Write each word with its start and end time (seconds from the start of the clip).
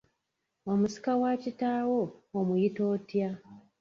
Omusika 0.71 1.11
wa 1.21 1.31
kitaawo, 1.41 2.01
omuyita 2.37 2.81
otya? 2.93 3.29